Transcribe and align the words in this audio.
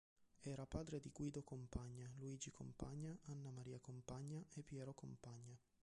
Era 0.41 0.65
padre 0.65 0.99
di 0.99 1.11
Guido 1.11 1.43
Compagna, 1.43 2.11
Luigi 2.17 2.49
Compagna, 2.49 3.15
Annamaria 3.25 3.77
Compagna 3.79 4.43
e 4.49 4.63
Piero 4.63 4.95
Compagna. 4.95 5.55